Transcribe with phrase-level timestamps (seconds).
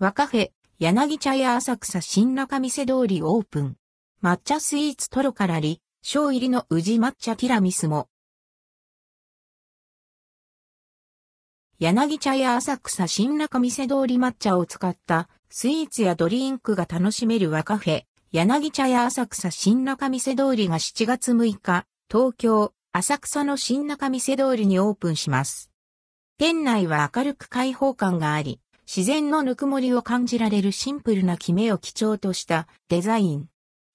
[0.00, 3.76] 和カフェ、柳茶屋浅草新中見世通りオープン。
[4.22, 8.08] 抹茶スイーツトロからり、小入りの宇治抹茶ティラミスも。
[11.80, 25.72] 柳茶屋浅草新中見世通り抹茶を使ったスイーツやドリンクが楽しめる和カフェ、柳茶屋浅草新中見世通りが7月6日、東京、浅草の新中見世通りにオープンします。
[26.38, 33.48] 店内は明るく開放感があり、自然のぬくもりを感じられるシンプルなキメを基調としたデザイン。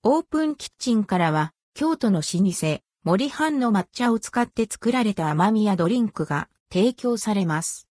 [0.03, 7.87] オープンキッチンからは、京都の老舗、森藩の抹茶を使って作られた甘みやドリンクが提供されます。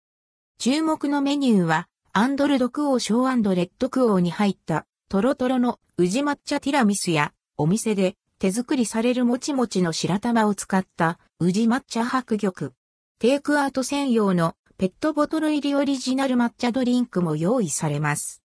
[0.58, 12.74] 注目のメニューは、アンドルドクオーショーレッドクオーに入ったトロトロの宇治抹茶ティラミスや、お店で手作りされるもちもちの白玉を使った宇治抹茶白玉。
[13.20, 18.44] テイクアウト専用のペットボトル入りオリジナル抹茶ドリンクも用意されます。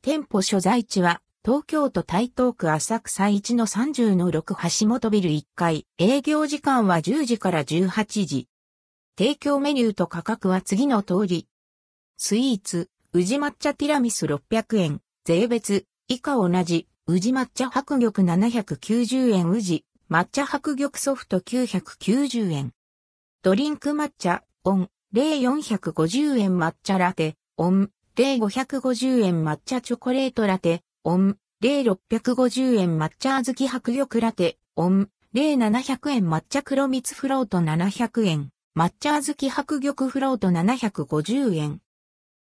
[0.00, 5.86] 店舗所在地は東京都台東区浅草1の30の6橋本ビル1階。
[5.98, 8.48] 営業時間は10時から18時。
[9.18, 11.46] 提供メニューと価格は次の通り。
[12.16, 15.02] スイーツ、宇治抹茶ティラミス600円。
[15.26, 16.88] 税別、以下同じ。
[17.06, 19.84] 宇治抹茶白玉790円宇治。
[20.10, 22.72] 抹茶白玉ソフト990円。
[23.42, 41.80] ドリンク抹茶、オン、0 450円抹茶ラテ、オン、0 550円抹茶チョコレートラテ、オン、0 650円抹茶小豆白玉ラテ、オン、0 700円抹茶黒蜜フロート700円、抹茶小豆白玉フロート750円。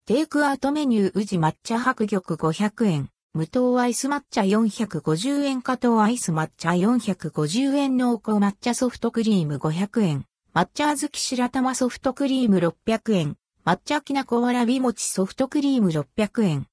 [0.04, 10.26] テイクアウトメニュー宇治抹茶白玉500円、無糖アイス抹茶450円加糖アイス抹茶450円濃厚抹茶ソフトクリーム500円。
[10.52, 13.36] 抹茶あずき白玉ソフトクリーム600円。
[13.64, 16.66] 抹茶きなこわらび餅ソフトクリーム600円。